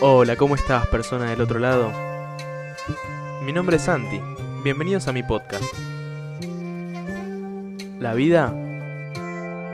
Hola, 0.00 0.36
¿cómo 0.36 0.54
estás, 0.54 0.86
persona 0.86 1.28
del 1.30 1.40
otro 1.40 1.58
lado? 1.58 1.92
Mi 3.42 3.52
nombre 3.52 3.78
es 3.78 3.82
Santi. 3.82 4.20
Bienvenidos 4.62 5.08
a 5.08 5.12
mi 5.12 5.24
podcast. 5.24 5.64
La 7.98 8.14
vida 8.14 8.52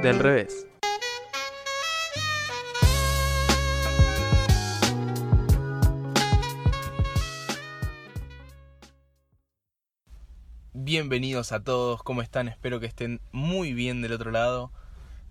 del 0.02 0.18
revés. 0.18 0.66
Bienvenidos 10.72 11.52
a 11.52 11.62
todos, 11.62 12.02
¿cómo 12.02 12.22
están? 12.22 12.48
Espero 12.48 12.80
que 12.80 12.86
estén 12.86 13.20
muy 13.30 13.74
bien 13.74 14.00
del 14.00 14.12
otro 14.12 14.30
lado. 14.30 14.72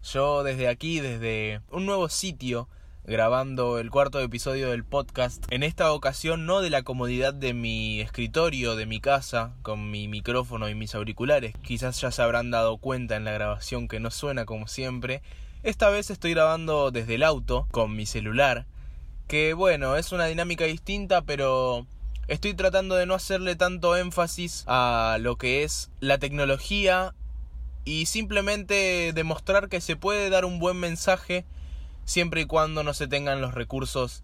Yo 0.03 0.43
desde 0.43 0.67
aquí, 0.67 0.99
desde 0.99 1.61
un 1.71 1.87
nuevo 1.87 2.09
sitio, 2.09 2.69
grabando 3.05 3.79
el 3.79 3.91
cuarto 3.91 4.21
episodio 4.21 4.69
del 4.69 4.85
podcast. 4.85 5.45
En 5.49 5.61
esta 5.63 5.91
ocasión 5.91 6.45
no 6.45 6.61
de 6.61 6.69
la 6.69 6.83
comodidad 6.83 7.33
de 7.33 7.53
mi 7.53 7.99
escritorio, 7.99 8.77
de 8.77 8.85
mi 8.85 9.01
casa, 9.01 9.53
con 9.61 9.91
mi 9.91 10.07
micrófono 10.07 10.69
y 10.69 10.75
mis 10.75 10.95
auriculares. 10.95 11.53
Quizás 11.63 11.99
ya 11.99 12.11
se 12.11 12.21
habrán 12.21 12.49
dado 12.49 12.77
cuenta 12.77 13.17
en 13.17 13.25
la 13.25 13.33
grabación 13.33 13.89
que 13.89 13.99
no 13.99 14.09
suena 14.09 14.45
como 14.45 14.67
siempre. 14.67 15.21
Esta 15.63 15.89
vez 15.89 16.11
estoy 16.11 16.33
grabando 16.33 16.91
desde 16.91 17.15
el 17.15 17.23
auto, 17.23 17.67
con 17.71 17.93
mi 17.93 18.05
celular. 18.05 18.67
Que 19.27 19.53
bueno, 19.53 19.97
es 19.97 20.13
una 20.13 20.25
dinámica 20.27 20.63
distinta, 20.63 21.23
pero 21.23 21.85
estoy 22.29 22.53
tratando 22.53 22.95
de 22.95 23.05
no 23.05 23.15
hacerle 23.15 23.57
tanto 23.57 23.97
énfasis 23.97 24.63
a 24.65 25.17
lo 25.19 25.37
que 25.37 25.63
es 25.63 25.91
la 25.99 26.19
tecnología 26.19 27.13
y 27.83 28.05
simplemente 28.05 29.11
demostrar 29.13 29.67
que 29.67 29.81
se 29.81 29.97
puede 29.97 30.29
dar 30.29 30.45
un 30.45 30.59
buen 30.59 30.77
mensaje 30.77 31.45
siempre 32.05 32.41
y 32.41 32.45
cuando 32.45 32.83
no 32.83 32.93
se 32.93 33.07
tengan 33.07 33.41
los 33.41 33.53
recursos 33.53 34.23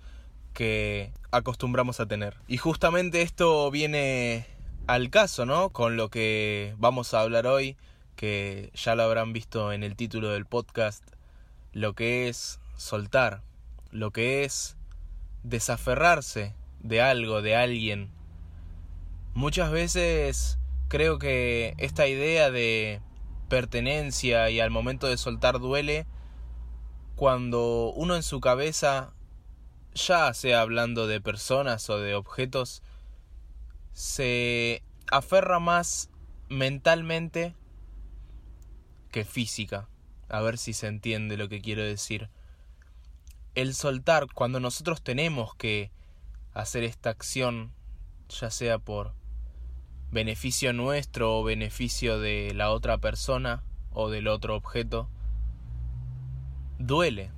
que 0.54 1.12
acostumbramos 1.32 2.00
a 2.00 2.06
tener. 2.06 2.36
Y 2.48 2.58
justamente 2.58 3.22
esto 3.22 3.70
viene 3.72 4.46
al 4.88 5.10
caso, 5.10 5.46
¿no? 5.46 5.70
Con 5.70 5.98
lo 5.98 6.10
que 6.10 6.76
vamos 6.78 7.14
a 7.14 7.22
hablar 7.22 7.48
hoy, 7.48 7.78
que 8.16 8.72
ya 8.74 8.96
lo 8.96 9.04
habrán 9.04 9.34
visto 9.34 9.72
en 9.72 9.84
el 9.84 9.96
título 9.96 10.30
del 10.30 10.46
podcast, 10.46 11.04
lo 11.74 11.94
que 11.94 12.28
es 12.28 12.60
soltar, 12.76 13.42
lo 13.92 14.12
que 14.12 14.44
es 14.44 14.76
desaferrarse 15.44 16.54
de 16.80 17.02
algo, 17.02 17.42
de 17.42 17.56
alguien. 17.56 18.10
Muchas 19.34 19.72
veces 19.72 20.58
creo 20.88 21.20
que 21.20 21.76
esta 21.78 22.08
idea 22.08 22.52
de 22.52 23.02
pertenencia 23.48 24.50
y 24.50 24.60
al 24.60 24.72
momento 24.72 25.08
de 25.08 25.18
soltar 25.18 25.60
duele 25.60 26.06
cuando 27.20 27.92
uno 27.98 28.16
en 28.16 28.24
su 28.24 28.40
cabeza, 28.40 29.14
ya 29.94 30.34
sea 30.34 30.62
hablando 30.62 31.06
de 31.06 31.20
personas 31.20 31.90
o 31.90 32.00
de 32.00 32.16
objetos, 32.16 32.82
se 33.92 34.84
aferra 35.12 35.60
más 35.60 36.10
mentalmente 36.48 37.58
que 39.12 39.26
física. 39.26 39.90
A 40.30 40.40
ver 40.40 40.58
si 40.58 40.72
se 40.72 40.88
entiende 40.88 41.36
lo 41.36 41.50
que 41.50 41.60
quiero 41.60 41.84
decir. 41.84 42.30
El 43.54 43.76
soltar, 43.76 44.28
cuando 44.34 44.62
nosotros 44.62 45.02
tenemos 45.02 45.54
que 45.56 45.92
hacer 46.54 46.86
esta 46.86 47.10
acción, 47.10 47.74
ya 48.30 48.50
sea 48.50 48.80
por 48.80 49.14
beneficio 50.10 50.72
nuestro 50.72 51.38
o 51.38 51.44
beneficio 51.44 52.18
de 52.18 52.54
la 52.56 52.72
otra 52.72 52.98
persona 52.98 53.62
o 53.92 54.10
del 54.10 54.30
otro 54.30 54.56
objeto, 54.56 55.10
duele. 56.80 57.30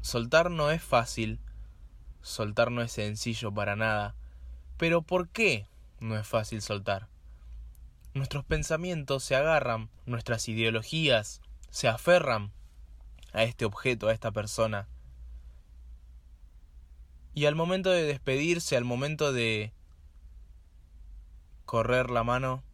Soltar 0.00 0.50
no 0.50 0.70
es 0.70 0.82
fácil, 0.82 1.38
soltar 2.22 2.72
no 2.72 2.82
es 2.82 2.90
sencillo 2.90 3.52
para 3.52 3.76
nada. 3.76 4.16
Pero 4.78 5.02
¿por 5.02 5.28
qué 5.28 5.66
no 6.00 6.18
es 6.18 6.26
fácil 6.26 6.62
soltar? 6.62 7.06
Nuestros 8.14 8.44
pensamientos 8.44 9.22
se 9.22 9.36
agarran, 9.36 9.90
nuestras 10.06 10.48
ideologías 10.48 11.42
se 11.68 11.86
aferran 11.86 12.50
a 13.32 13.44
este 13.44 13.66
objeto, 13.66 14.08
a 14.08 14.12
esta 14.12 14.32
persona. 14.32 14.88
Y 17.34 17.44
al 17.44 17.54
momento 17.54 17.90
de 17.90 18.02
despedirse, 18.02 18.76
al 18.76 18.84
momento 18.84 19.32
de 19.32 19.72
correr 21.66 22.10
la 22.10 22.24
mano, 22.24 22.64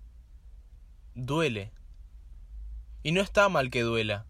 duele. 1.14 1.72
Y 3.02 3.12
no 3.12 3.20
está 3.20 3.48
mal 3.48 3.70
que 3.70 3.82
duela. 3.82 4.24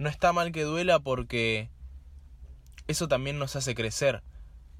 No 0.00 0.08
está 0.08 0.32
mal 0.32 0.50
que 0.50 0.62
duela 0.62 0.98
porque 0.98 1.68
eso 2.86 3.06
también 3.06 3.38
nos 3.38 3.54
hace 3.54 3.74
crecer. 3.74 4.22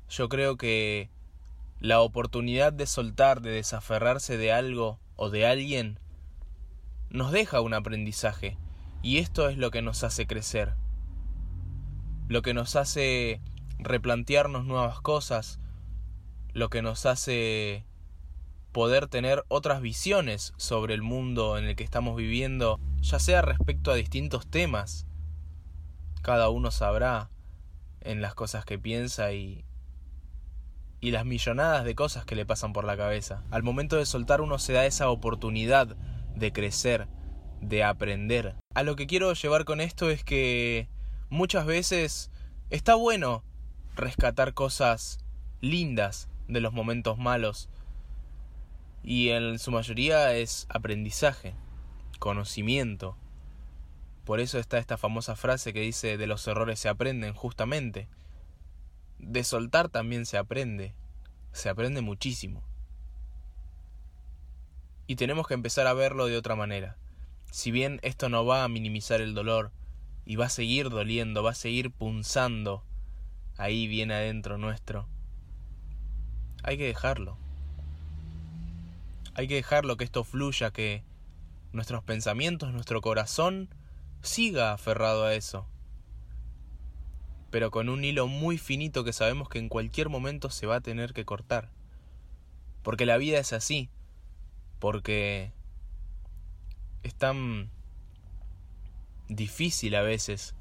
Yo 0.09 0.31
creo 0.31 0.57
que 0.57 1.11
la 1.79 2.01
oportunidad 2.01 2.73
de 2.73 2.87
soltar, 2.87 3.43
de 3.43 3.51
desaferrarse 3.51 4.39
de 4.39 4.51
algo 4.51 4.99
o 5.17 5.29
de 5.29 5.45
alguien, 5.45 5.99
nos 7.11 7.33
deja 7.33 7.61
un 7.61 7.75
aprendizaje. 7.75 8.57
Y 9.03 9.19
esto 9.19 9.51
es 9.51 9.59
lo 9.59 9.71
que 9.71 9.83
nos 9.83 10.05
hace 10.05 10.27
crecer. 10.27 10.73
Lo 12.29 12.41
que 12.41 12.55
nos 12.55 12.75
hace 12.75 13.43
replantearnos 13.79 14.65
nuevas 14.65 15.03
cosas. 15.03 15.61
Lo 16.55 16.71
que 16.71 16.81
nos 16.81 17.05
hace 17.05 17.85
poder 18.73 19.07
tener 19.07 19.45
otras 19.49 19.83
visiones 19.83 20.55
sobre 20.57 20.95
el 20.95 21.03
mundo 21.03 21.59
en 21.59 21.67
el 21.67 21.77
que 21.77 21.85
estamos 21.85 22.17
viviendo, 22.17 22.81
ya 23.03 23.19
sea 23.19 23.43
respecto 23.43 23.91
a 23.91 23.97
distintos 23.97 24.47
temas 24.47 25.07
cada 26.23 26.49
uno 26.49 26.71
sabrá 26.71 27.31
en 28.01 28.23
las 28.23 28.35
cosas 28.35 28.65
que 28.65 28.79
piensa 28.79 29.33
y 29.33 29.65
y 31.01 31.11
las 31.13 31.25
millonadas 31.25 31.85
de 31.85 31.95
cosas 31.95 32.25
que 32.25 32.37
le 32.37 32.47
pasan 32.47 32.73
por 32.73 32.85
la 32.85 32.97
cabeza. 32.97 33.43
Al 33.51 33.63
momento 33.63 33.97
de 33.97 34.07
soltar 34.07 34.41
uno 34.41 34.59
se 34.59 34.75
da 34.75 34.87
esa 34.87 35.09
oportunidad 35.09 35.97
de 36.37 36.53
crecer, 36.53 37.09
de 37.61 37.85
aprender. 37.85 38.55
A 38.75 38.83
lo 38.83 38.97
que 38.97 39.07
quiero 39.07 39.33
llevar 39.33 39.65
con 39.65 39.81
esto 39.81 40.11
es 40.11 40.25
que 40.25 40.89
muchas 41.31 41.65
veces 41.65 42.31
está 42.69 42.95
bueno 42.95 43.43
rescatar 43.97 44.55
cosas 44.55 45.25
lindas 45.61 46.29
de 46.49 46.61
los 46.61 46.73
momentos 46.73 47.19
malos 47.19 47.69
y 49.03 49.31
en 49.31 49.59
su 49.59 49.71
mayoría 49.71 50.35
es 50.35 50.67
aprendizaje, 50.69 51.55
conocimiento, 52.19 53.17
por 54.25 54.41
eso 54.41 54.59
está 54.59 54.79
esta 54.79 54.97
famosa 54.97 55.37
frase 55.37 55.73
que 55.73 55.81
dice 55.81 56.17
de 56.17 56.27
los 56.27 56.47
errores 56.47 56.79
se 56.79 56.89
aprenden 56.89 57.35
justamente. 57.35 58.09
De 59.19 59.45
soltar 59.45 59.89
también 59.89 60.27
se 60.27 60.39
aprende. 60.39 60.95
Se 61.53 61.69
aprende 61.69 62.01
muchísimo. 62.01 62.63
Y 65.07 65.17
tenemos 65.17 65.49
que 65.49 65.55
empezar 65.55 65.87
a 65.87 65.95
verlo 65.95 66.27
de 66.27 66.37
otra 66.37 66.55
manera. 66.55 66.97
Si 67.51 67.71
bien 67.71 67.99
esto 68.03 68.29
no 68.29 68.47
va 68.47 68.63
a 68.63 68.69
minimizar 68.69 69.21
el 69.21 69.35
dolor 69.35 69.73
y 70.25 70.37
va 70.37 70.47
a 70.47 70.51
seguir 70.51 70.89
doliendo, 70.91 71.43
va 71.43 71.51
a 71.51 71.55
seguir 71.55 71.91
punzando 71.91 72.85
ahí 73.57 73.89
bien 73.89 74.13
adentro 74.13 74.57
nuestro, 74.57 75.09
hay 76.63 76.79
que 76.79 76.87
dejarlo. 76.87 77.37
Hay 79.35 79.49
que 79.49 79.57
dejarlo 79.57 79.97
que 79.97 80.05
esto 80.05 80.23
fluya, 80.23 80.71
que 80.71 81.03
nuestros 81.73 82.05
pensamientos, 82.05 82.73
nuestro 82.73 83.01
corazón 83.01 83.69
siga 84.23 84.73
aferrado 84.73 85.25
a 85.25 85.35
eso. 85.35 85.67
Pero 87.51 87.71
con 87.71 87.89
un 87.89 88.05
hilo 88.05 88.29
muy 88.29 88.59
finito 88.59 89.03
que 89.03 89.13
sabemos 89.13 89.49
que 89.49 89.59
en 89.59 89.69
cualquier 89.69 90.09
momento 90.09 90.51
se 90.51 90.67
va 90.67 90.77
a 90.77 90.81
tener 90.81 91.13
que 91.13 91.25
cortar. 91.25 91.69
Porque 92.83 93.07
la 93.07 93.17
vida 93.17 93.39
es 93.39 93.53
así. 93.53 93.91
Porque 94.79 95.53
es 97.03 97.15
tan 97.15 97.71
difícil 99.29 99.95
a 99.97 100.03
veces. 100.03 100.55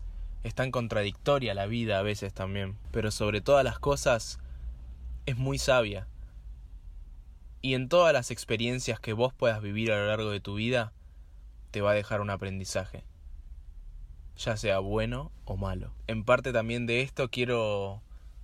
Es 0.43 0.55
tan 0.55 0.71
contradictoria 0.71 1.53
la 1.53 1.67
vida 1.67 1.99
a 1.99 2.03
veces 2.03 2.33
también. 2.33 2.77
Pero 2.91 3.11
sobre 3.11 3.41
todas 3.41 3.63
las 3.63 3.77
cosas 3.77 4.39
es 5.27 5.37
muy 5.37 5.59
sabia. 5.59 6.07
Y 7.61 7.75
en 7.75 7.87
todas 7.87 8.13
las 8.13 8.31
experiencias 8.31 8.99
que 8.99 9.13
vos 9.13 9.33
puedas 9.33 9.61
vivir 9.61 9.91
a 9.91 9.97
lo 9.97 10.07
largo 10.07 10.31
de 10.31 10.39
tu 10.39 10.55
vida, 10.55 10.93
te 11.71 11.81
va 11.81 11.91
a 11.91 11.93
dejar 11.93 12.21
un 12.21 12.29
aprendizaje 12.29 13.03
ya 14.37 14.57
sea 14.57 14.79
bueno 14.79 15.31
o 15.45 15.57
malo. 15.57 15.93
En 16.07 16.23
parte 16.23 16.53
también 16.53 16.85
de 16.85 17.01
esto 17.01 17.29
quiero 17.29 18.01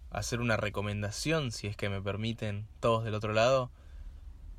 hacer 0.10 0.40
una 0.40 0.58
recomendación, 0.58 1.52
si 1.52 1.68
es 1.68 1.76
que 1.76 1.90
me 1.90 2.02
permiten 2.02 2.68
todos 2.80 3.04
del 3.04 3.16
otro 3.16 3.34
lado. 3.34 3.72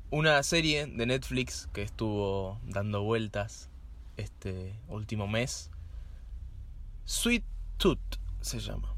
Una 0.09 0.41
serie 0.43 0.85
de 0.85 1.05
Netflix 1.05 1.67
que 1.73 1.81
estuvo 1.81 2.59
dando 2.63 3.03
vueltas 3.03 3.69
este 4.17 4.79
último 4.87 5.27
mes. 5.27 5.71
Sweet 7.05 7.43
Tooth 7.77 8.19
se 8.41 8.59
llama. 8.59 8.93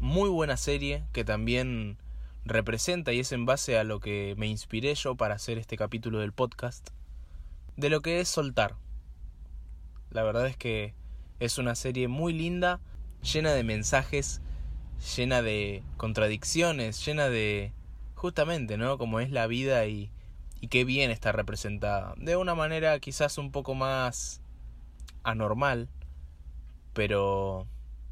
Muy 0.00 0.28
buena 0.28 0.56
serie 0.56 1.04
que 1.12 1.24
también 1.24 1.98
representa 2.44 3.12
y 3.12 3.20
es 3.20 3.32
en 3.32 3.46
base 3.46 3.78
a 3.78 3.84
lo 3.84 4.00
que 4.00 4.34
me 4.36 4.48
inspiré 4.48 4.94
yo 4.94 5.16
para 5.16 5.36
hacer 5.36 5.58
este 5.58 5.76
capítulo 5.76 6.18
del 6.18 6.32
podcast. 6.32 6.90
De 7.76 7.88
lo 7.88 8.00
que 8.00 8.20
es 8.20 8.28
soltar. 8.28 8.76
La 10.10 10.22
verdad 10.22 10.46
es 10.46 10.56
que 10.56 10.94
es 11.44 11.58
una 11.58 11.74
serie 11.74 12.06
muy 12.06 12.32
linda, 12.32 12.80
llena 13.20 13.52
de 13.52 13.64
mensajes, 13.64 14.40
llena 15.16 15.42
de 15.42 15.82
contradicciones, 15.96 17.04
llena 17.04 17.28
de 17.28 17.72
justamente, 18.14 18.76
¿no? 18.76 18.96
Como 18.96 19.18
es 19.18 19.32
la 19.32 19.48
vida 19.48 19.86
y, 19.86 20.12
y 20.60 20.68
qué 20.68 20.84
bien 20.84 21.10
está 21.10 21.32
representada. 21.32 22.14
De 22.16 22.36
una 22.36 22.54
manera 22.54 22.96
quizás 23.00 23.38
un 23.38 23.50
poco 23.50 23.74
más 23.74 24.40
anormal, 25.24 25.88
pero 26.92 27.66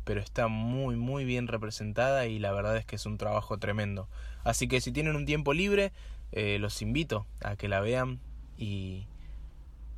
pero 0.04 0.20
está 0.20 0.48
muy 0.48 0.96
muy 0.96 1.24
bien 1.24 1.46
representada 1.46 2.26
y 2.26 2.40
la 2.40 2.50
verdad 2.50 2.76
es 2.76 2.84
que 2.84 2.96
es 2.96 3.06
un 3.06 3.16
trabajo 3.16 3.58
tremendo. 3.58 4.08
Así 4.42 4.66
que 4.66 4.80
si 4.80 4.90
tienen 4.90 5.14
un 5.14 5.24
tiempo 5.24 5.52
libre, 5.52 5.92
eh, 6.32 6.58
los 6.58 6.82
invito 6.82 7.26
a 7.44 7.54
que 7.54 7.68
la 7.68 7.78
vean 7.78 8.18
y 8.56 9.06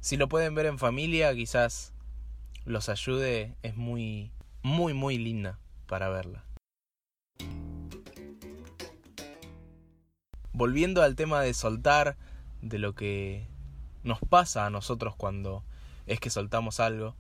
si 0.00 0.19
lo 0.19 0.28
pueden 0.28 0.55
ver 0.55 0.67
en 0.67 0.78
familia, 0.78 1.35
quizás 1.35 1.92
los 2.64 2.88
ayude, 2.88 3.56
es 3.62 3.76
muy 3.76 4.32
muy 4.62 4.94
muy 4.94 5.19
linda 5.19 5.59
para 5.87 6.09
verla. 6.09 6.44
Volviendo 10.53 11.03
al 11.03 11.17
tema 11.17 11.41
de 11.41 11.55
soltar, 11.55 12.17
de 12.61 12.79
lo 12.79 12.94
que 12.94 13.47
nos 14.05 14.20
pasa 14.20 14.67
a 14.67 14.70
nosotros 14.70 15.17
cuando 15.17 15.64
es 16.06 16.20
que 16.20 16.31
soltamos 16.31 16.79
algo, 16.81 17.17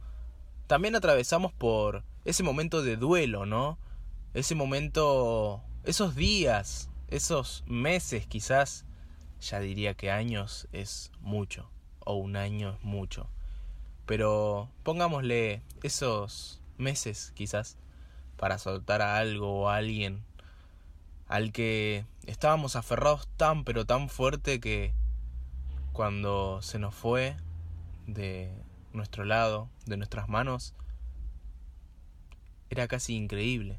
también 0.66 0.94
atravesamos 0.94 1.52
por 1.52 2.04
ese 2.24 2.42
momento 2.42 2.82
de 2.82 2.96
duelo, 2.96 3.46
¿no? 3.46 3.78
Ese 4.34 4.54
momento, 4.54 5.62
esos 5.84 6.14
días, 6.14 6.88
esos 7.08 7.64
meses 7.66 8.26
quizás, 8.26 8.84
ya 9.40 9.60
diría 9.60 9.94
que 9.94 10.10
años 10.10 10.68
es 10.72 11.10
mucho, 11.20 11.70
o 12.00 12.14
un 12.14 12.36
año 12.36 12.70
es 12.70 12.84
mucho. 12.84 13.28
Pero 14.12 14.68
pongámosle 14.82 15.62
esos 15.82 16.60
meses 16.76 17.32
quizás 17.34 17.78
para 18.36 18.58
soltar 18.58 19.00
a 19.00 19.16
algo 19.16 19.62
o 19.62 19.68
a 19.70 19.76
alguien 19.76 20.22
al 21.28 21.50
que 21.50 22.04
estábamos 22.26 22.76
aferrados 22.76 23.26
tan 23.38 23.64
pero 23.64 23.86
tan 23.86 24.10
fuerte 24.10 24.60
que 24.60 24.92
cuando 25.94 26.60
se 26.60 26.78
nos 26.78 26.94
fue 26.94 27.38
de 28.06 28.52
nuestro 28.92 29.24
lado, 29.24 29.70
de 29.86 29.96
nuestras 29.96 30.28
manos, 30.28 30.74
era 32.68 32.88
casi 32.88 33.16
increíble. 33.16 33.78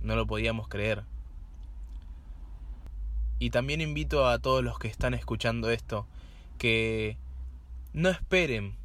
No 0.00 0.14
lo 0.14 0.24
podíamos 0.24 0.68
creer. 0.68 1.02
Y 3.40 3.50
también 3.50 3.80
invito 3.80 4.28
a 4.28 4.38
todos 4.38 4.62
los 4.62 4.78
que 4.78 4.86
están 4.86 5.14
escuchando 5.14 5.68
esto 5.72 6.06
que 6.58 7.16
no 7.92 8.08
esperen 8.08 8.80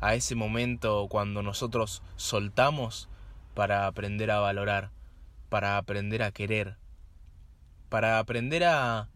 a 0.00 0.14
ese 0.14 0.34
momento 0.34 1.06
cuando 1.08 1.42
nosotros 1.42 2.02
soltamos 2.16 3.08
para 3.54 3.86
aprender 3.86 4.30
a 4.30 4.40
valorar, 4.40 4.90
para 5.48 5.76
aprender 5.76 6.22
a 6.22 6.32
querer, 6.32 6.76
para 7.88 8.18
aprender 8.18 8.64
a 8.64 9.08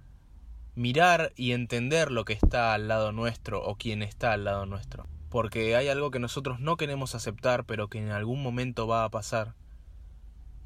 mirar 0.75 1.33
y 1.37 1.53
entender 1.53 2.11
lo 2.11 2.25
que 2.25 2.33
está 2.33 2.75
al 2.75 2.89
lado 2.89 3.13
nuestro 3.13 3.65
o 3.65 3.77
quien 3.77 4.03
está 4.03 4.33
al 4.33 4.45
lado 4.45 4.67
nuestro. 4.67 5.07
Porque 5.31 5.75
hay 5.75 5.89
algo 5.89 6.11
que 6.11 6.19
nosotros 6.19 6.61
no 6.61 6.77
queremos 6.77 7.15
aceptar 7.15 7.65
pero 7.65 7.89
que 7.89 7.99
en 7.99 8.11
algún 8.11 8.43
momento 8.43 8.87
va 8.87 9.05
a 9.05 9.11
pasar. 9.11 9.55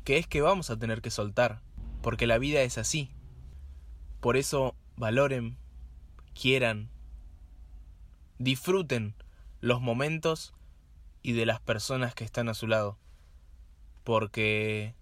Que 0.05 0.19
es 0.19 0.27
que 0.27 0.41
vamos 0.41 0.71
a 0.71 0.79
tener 0.79 1.01
que 1.01 1.11
soltar. 1.11 1.61
Porque 2.03 2.27
la 2.27 2.39
vida 2.39 2.61
es 2.63 2.79
así. 2.79 3.11
Por 4.21 4.37
eso 4.37 4.75
valoren, 4.97 5.57
quieran, 6.35 6.91
disfruten 8.39 9.15
los 9.61 9.81
momentos 9.81 10.55
y 11.23 11.33
de 11.33 11.47
las 11.47 11.61
personas 11.61 12.15
que 12.15 12.25
están 12.25 12.49
a 12.49 12.55
su 12.55 12.67
lado. 12.67 12.99
Porque 14.05 14.95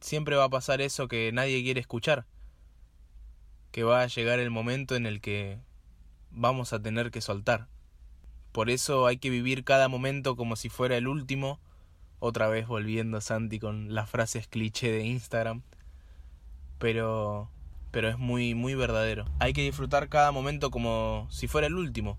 siempre 0.00 0.36
va 0.36 0.44
a 0.44 0.50
pasar 0.50 0.80
eso 0.80 1.08
que 1.08 1.30
nadie 1.32 1.62
quiere 1.62 1.80
escuchar 1.80 2.26
que 3.70 3.84
va 3.84 4.02
a 4.02 4.06
llegar 4.06 4.38
el 4.38 4.50
momento 4.50 4.96
en 4.96 5.06
el 5.06 5.20
que 5.20 5.58
vamos 6.30 6.72
a 6.72 6.82
tener 6.82 7.10
que 7.10 7.20
soltar. 7.20 7.68
Por 8.52 8.70
eso 8.70 9.06
hay 9.06 9.18
que 9.18 9.30
vivir 9.30 9.64
cada 9.64 9.88
momento 9.88 10.36
como 10.36 10.56
si 10.56 10.68
fuera 10.68 10.96
el 10.96 11.06
último, 11.06 11.60
otra 12.18 12.48
vez 12.48 12.66
volviendo 12.66 13.20
Santi 13.20 13.58
con 13.58 13.94
las 13.94 14.10
frases 14.10 14.48
cliché 14.48 14.90
de 14.90 15.04
Instagram, 15.04 15.62
pero 16.78 17.48
pero 17.92 18.08
es 18.08 18.18
muy 18.18 18.54
muy 18.54 18.74
verdadero. 18.74 19.26
Hay 19.38 19.52
que 19.52 19.62
disfrutar 19.62 20.08
cada 20.08 20.32
momento 20.32 20.70
como 20.70 21.28
si 21.30 21.46
fuera 21.46 21.68
el 21.68 21.74
último, 21.74 22.18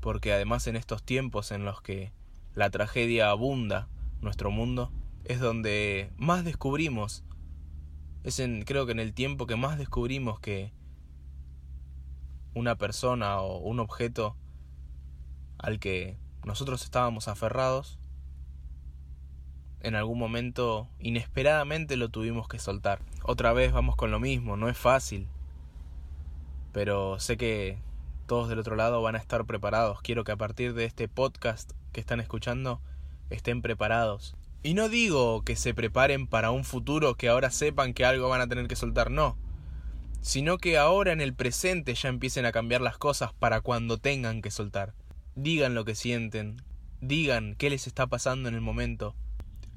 porque 0.00 0.32
además 0.32 0.66
en 0.66 0.76
estos 0.76 1.02
tiempos 1.02 1.50
en 1.50 1.64
los 1.64 1.82
que 1.82 2.12
la 2.54 2.70
tragedia 2.70 3.30
abunda 3.30 3.88
nuestro 4.20 4.50
mundo, 4.50 4.92
es 5.24 5.40
donde 5.40 6.10
más 6.16 6.44
descubrimos 6.44 7.24
es 8.24 8.40
en 8.40 8.62
creo 8.62 8.86
que 8.86 8.92
en 8.92 9.00
el 9.00 9.14
tiempo 9.14 9.46
que 9.46 9.56
más 9.56 9.78
descubrimos 9.78 10.40
que 10.40 10.72
una 12.54 12.76
persona 12.76 13.40
o 13.40 13.58
un 13.58 13.80
objeto 13.80 14.36
al 15.58 15.78
que 15.78 16.18
nosotros 16.44 16.82
estábamos 16.82 17.28
aferrados, 17.28 17.98
en 19.80 19.94
algún 19.94 20.18
momento 20.18 20.88
inesperadamente 20.98 21.96
lo 21.96 22.08
tuvimos 22.08 22.48
que 22.48 22.58
soltar. 22.58 23.00
Otra 23.22 23.52
vez 23.52 23.72
vamos 23.72 23.96
con 23.96 24.10
lo 24.10 24.18
mismo, 24.18 24.56
no 24.56 24.68
es 24.68 24.76
fácil, 24.76 25.28
pero 26.72 27.20
sé 27.20 27.36
que 27.36 27.78
todos 28.28 28.48
del 28.48 28.60
otro 28.60 28.76
lado 28.76 29.02
van 29.02 29.16
a 29.16 29.18
estar 29.18 29.44
preparados. 29.44 30.00
Quiero 30.02 30.22
que 30.22 30.30
a 30.30 30.36
partir 30.36 30.74
de 30.74 30.84
este 30.84 31.08
podcast 31.08 31.72
que 31.90 31.98
están 31.98 32.20
escuchando 32.20 32.80
estén 33.30 33.62
preparados. 33.62 34.36
Y 34.62 34.74
no 34.74 34.88
digo 34.88 35.42
que 35.42 35.56
se 35.56 35.74
preparen 35.74 36.28
para 36.28 36.52
un 36.52 36.62
futuro 36.62 37.16
que 37.16 37.28
ahora 37.28 37.50
sepan 37.50 37.92
que 37.92 38.04
algo 38.04 38.28
van 38.28 38.40
a 38.40 38.46
tener 38.46 38.68
que 38.68 38.76
soltar, 38.76 39.10
no 39.10 39.36
sino 40.20 40.58
que 40.58 40.78
ahora 40.78 41.12
en 41.12 41.20
el 41.20 41.34
presente 41.34 41.94
ya 41.94 42.08
empiecen 42.08 42.46
a 42.46 42.52
cambiar 42.52 42.80
las 42.80 42.98
cosas 42.98 43.32
para 43.32 43.60
cuando 43.60 43.98
tengan 43.98 44.42
que 44.42 44.50
soltar. 44.50 44.94
Digan 45.34 45.74
lo 45.74 45.84
que 45.84 45.94
sienten, 45.94 46.62
digan 47.00 47.54
qué 47.56 47.70
les 47.70 47.86
está 47.86 48.06
pasando 48.06 48.48
en 48.48 48.54
el 48.54 48.60
momento. 48.60 49.14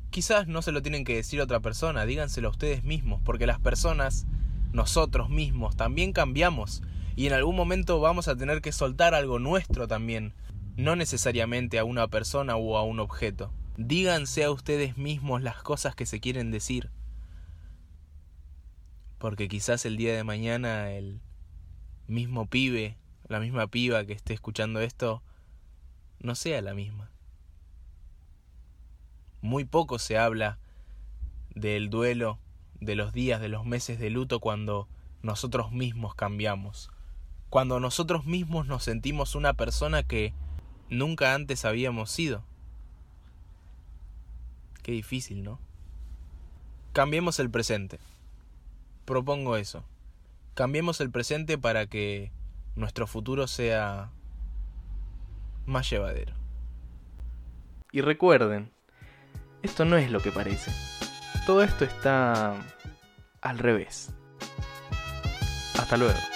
Quizás 0.10 0.48
no 0.48 0.62
se 0.62 0.72
lo 0.72 0.82
tienen 0.82 1.06
que 1.06 1.16
decir 1.16 1.40
a 1.40 1.46
otra 1.46 1.60
persona, 1.60 2.06
díganselo 2.06 2.48
a 2.50 2.52
ustedes 2.52 2.84
mismos, 2.84 3.22
porque 3.24 3.48
las 3.48 3.60
personas, 3.60 4.26
nosotros 4.74 5.30
mismos, 5.30 5.78
también 5.78 6.12
cambiamos 6.12 6.82
y 7.16 7.28
en 7.28 7.34
algún 7.34 7.56
momento 7.56 8.00
vamos 8.00 8.28
a 8.28 8.36
tener 8.36 8.62
que 8.62 8.72
soltar 8.72 9.14
algo 9.14 9.40
nuestro 9.40 9.88
también, 9.88 10.34
no 10.78 10.96
necesariamente 10.96 11.80
a 11.80 11.84
una 11.84 12.08
persona 12.08 12.56
o 12.56 12.78
a 12.78 12.84
un 12.84 13.00
objeto. 13.00 13.52
Díganse 13.78 14.44
a 14.44 14.52
ustedes 14.52 14.98
mismos 14.98 15.42
las 15.42 15.62
cosas 15.62 15.96
que 15.96 16.06
se 16.06 16.20
quieren 16.20 16.52
decir 16.52 16.90
porque 19.22 19.48
quizás 19.48 19.86
el 19.86 19.98
día 19.98 20.16
de 20.16 20.24
mañana 20.24 20.92
el 20.92 21.22
mismo 22.08 22.48
pibe, 22.48 22.98
la 23.28 23.40
misma 23.40 23.68
piba 23.68 24.04
que 24.04 24.14
esté 24.14 24.34
escuchando 24.34 24.82
esto, 24.82 25.22
no 26.20 26.34
sea 26.34 26.60
la 26.64 26.74
misma. 26.74 27.12
Muy 29.42 29.64
poco 29.64 30.00
se 30.00 30.18
habla 30.18 30.58
del 31.54 31.92
duelo, 31.92 32.40
de 32.80 32.96
los 32.96 33.14
días, 33.14 33.40
de 33.40 33.48
los 33.48 33.64
meses 33.64 34.00
de 34.00 34.10
luto 34.10 34.40
cuando 34.40 34.88
nosotros 35.22 35.72
mismos 35.72 36.16
cambiamos, 36.16 36.90
cuando 37.52 37.80
nosotros 37.80 38.26
mismos 38.26 38.66
nos 38.66 38.84
sentimos 38.84 39.36
una 39.36 39.54
persona 39.54 40.02
que 40.02 40.34
nunca 40.90 41.36
antes 41.36 41.66
habíamos 41.66 42.10
sido. 42.10 42.44
Qué 44.82 44.94
difícil, 44.94 45.44
¿no? 45.44 45.60
Cambiemos 46.94 47.40
el 47.40 47.52
presente 47.52 48.00
propongo 49.12 49.58
eso. 49.58 49.84
Cambiemos 50.54 51.02
el 51.02 51.12
presente 51.12 51.58
para 51.58 51.86
que 51.86 52.32
nuestro 52.78 53.08
futuro 53.08 53.46
sea 53.46 54.10
más 55.66 55.90
llevadero. 55.90 56.34
Y 57.92 58.00
recuerden, 58.00 58.72
esto 59.64 59.84
no 59.84 59.98
es 59.98 60.10
lo 60.12 60.22
que 60.22 60.32
parece. 60.32 60.72
Todo 61.46 61.62
esto 61.62 61.84
está 61.84 62.56
al 63.42 63.58
revés. 63.60 64.14
Hasta 65.78 65.98
luego. 65.98 66.31